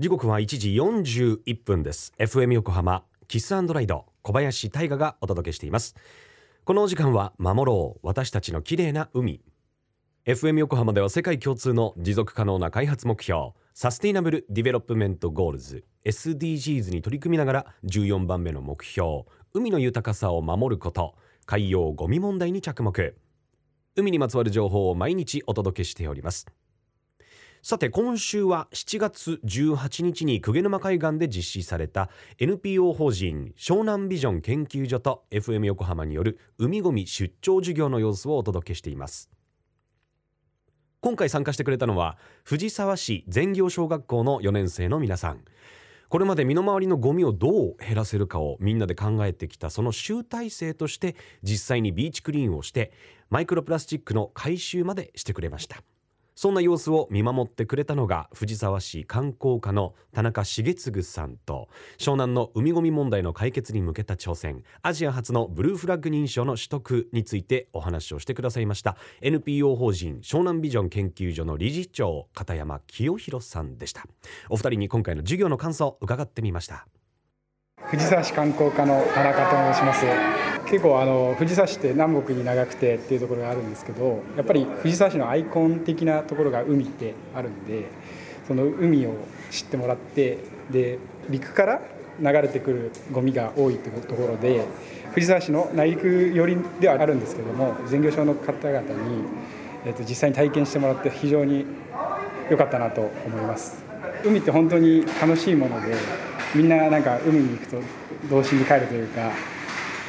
[0.00, 2.12] 時刻は1時41分です。
[2.18, 5.94] FM 横浜 Kiss & Ride 小林大河がお届けしています。
[6.64, 9.40] このお時間は守ろう私たちの綺麗な海。
[10.26, 21.14] FM 横浜では世界共通の持続可能な開発目標 Sustainable Development Goals SDGs に取り組みながら14番目の目標海の豊かさを守ること
[21.46, 23.14] 海洋ゴミ問題に着目。
[23.94, 26.48] 海にまつわる情報を毎日お届けしております。
[27.66, 39.30] さて今週は7月18日に鵠沼海岸で実施された NPO 法人湘南ビジョン研究所と FM 横浜による海ごみ出張授業の様子をお届けしています。
[41.00, 45.40] 今回参加してくれたのは藤沢市全業小学校の4年生の皆さん。
[46.10, 52.92] これまで身の回りのゴミをどう減らせるかをみんなで考えてきたその集大成として実際にビーチクリーンをして
[53.30, 55.82] マイクロプラスチックの回収までしてくれました。
[56.34, 68.96] そんな様子を見守ってくれたのが藤沢市観光課の田中重次さんと湘南の海ごみ問題の解決に向けた挑戦アジア初のブルーフラッグ認証の取得についてお話をしてくださいました。
[69.20, 74.04] NPO 法人湘南ビジョン研究所の理事長片山清弘さんでした。
[74.48, 76.86] お二人に今回の授業の感想を伺ってみました。
[77.94, 80.04] 藤沢市観光課の田中と申します。
[80.66, 87.84] 結構あの藤沢市って南北に長くてっていうところがあるんですけどやっぱり藤沢市のアイコン的なところが海ってあるんで
[88.48, 89.14] その海を
[89.50, 90.38] 知ってもらって
[90.72, 91.82] で陸から
[92.18, 94.64] 流れてくるゴミが多いというところで
[95.12, 98.86] 藤沢市の内陸寄りではあるんですけども全業省の方々に、
[99.84, 101.66] えー、と実際に体験してもらって非常に
[102.50, 103.93] 良かったなと思います。
[104.24, 105.94] 海って本当に楽しいもので
[106.54, 107.82] みんななんか海に行くと
[108.30, 109.30] 童心に帰るというか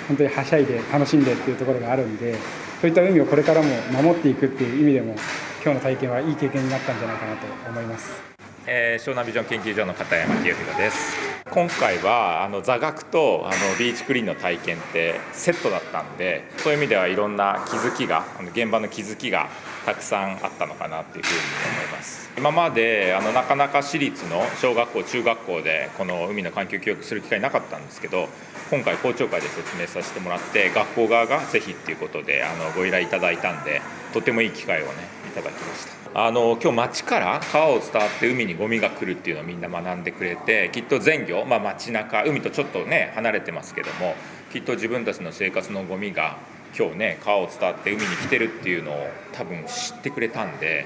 [0.08, 2.36] 本当にはしゃいで楽しんでっていうところがあるんで
[2.82, 5.16] そういった海をこれからも守っていくっていう意味でも
[5.64, 8.22] 今日の体験はいい経験になったんじゃないかなと思います。
[8.68, 19.48] えー、湘南ビジョン研究所の片山清弘です今回はあの座学とあのビーチクリーンの体験ってセットだったんでそういう意味ではいろんな気づきが現場の気づきが
[19.86, 21.40] たくさんあったのかなっていうふうに
[21.78, 22.32] 思います。
[22.36, 28.28] 今まであのなかなか私立の小学校中学校でこの海の環境教育する機会なかったんですけど
[28.72, 33.82] 今回校長会で説明させてもらって学校側がぜひっていうことであのご依頼いただいたんで
[34.14, 34.92] とてもいい機会をね
[35.28, 35.96] いただきました。
[36.18, 44.16] あの今日町から川を伝わって海にゴミが来るっていうのをみんな学んでくれてきっと全業、まあ、街中海とちょっとね離れてますけども
[44.54, 46.38] きっと自分たちの生活のゴミが
[46.78, 50.86] 今日ね川を伝わって海に来てるっていうのを多分知ってくれたんで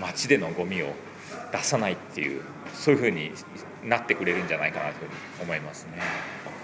[0.00, 0.92] 街でのゴミを
[1.52, 2.42] 出さないっていう
[2.74, 3.32] そういうふうに
[3.84, 5.10] なってくれるんじゃないかなというふうに
[5.42, 5.92] 思いますね。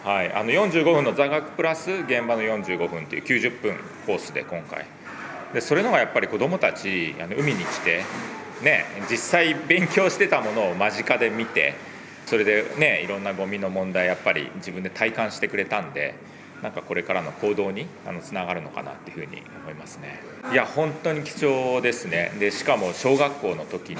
[0.04, 4.84] はい、あの45分の座学プラス現場の45分っていう90分コースで今回。
[5.54, 8.02] でそれのがやっぱり子どもたちあの海に来て、
[8.62, 11.74] ね、実際勉強してたものを間近で見て
[12.26, 16.14] それでねいろんなゴミの問題やっぱり自分で体感してくれたんで
[16.62, 20.20] なんかこれからの行動にあのつながるのかなっていうふうに思いますね。
[20.50, 22.32] いや本当に貴重ですね。
[22.38, 23.98] でしかも小学校の時に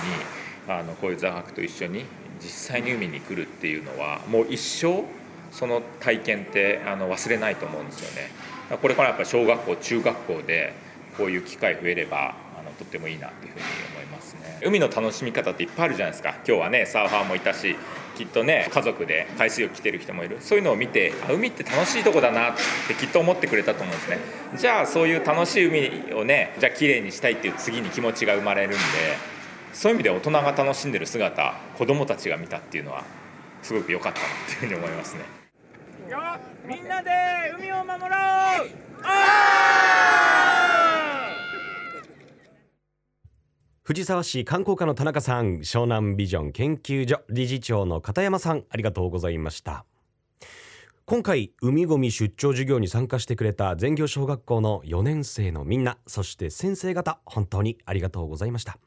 [0.67, 2.05] あのこういう座学と一緒に
[2.41, 5.05] 実際に海に来るっていうのはもう一生
[5.53, 8.31] その体験ってあの忘れないと思うんですよね。
[8.81, 10.73] これからやっぱ小学校中学校で
[11.19, 12.35] こういう機会増えれば
[12.79, 13.65] とってもいいなっていうふうに
[13.95, 14.61] 思いますね。
[14.65, 16.37] 海の楽しみ方っていっぱいあるじゃないですか。
[16.47, 17.77] 今日はねサーファーもいたし
[18.17, 20.39] きっとね家族で海水浴来てる人もいる。
[20.41, 22.55] そういうのを見て海って楽しいとこだなっ
[22.89, 24.19] てきっと思ってくれたと思うんですね。
[24.57, 28.77] じゃあそういう楽しい海をねじゃあ綺麗にしたいっていう次に気持ちが生まれるんで
[29.73, 33.05] そういう意味で大人が楽しんでる姿子供たちが見たっていうのは
[33.63, 35.23] すごく良かったなっていうふうに思いますね。
[36.67, 37.11] みんなで
[37.59, 38.11] 海を守ろう
[43.87, 49.85] 藤沢市観光課の田中さん湘南ビジョン研究所理事長の片山さんありがとうございました。
[51.05, 58.79] 今回海ごみ出張授業に参加してくれた全業小学校の4年生のみんなそして先生方本当にありがとうございました。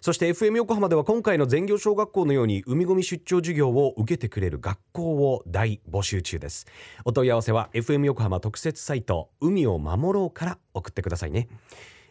[0.00, 6.66] そして FM 横浜では今回の全業小学校のように海ごみ出張授業を受けてくれる学校を大募集中です。
[7.04, 11.48] お問い合わせは FM 横浜特設サイト海を守ろうから送ってくださいね。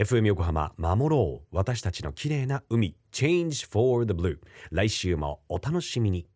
[0.00, 1.46] FM 横浜守ろう。
[1.54, 2.96] 私たちの綺麗な海。
[3.12, 4.38] Change for the Blue
[4.70, 6.26] 来週もお楽しみに。